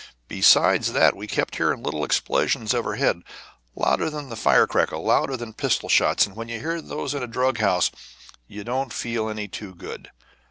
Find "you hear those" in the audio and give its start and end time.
6.49-7.13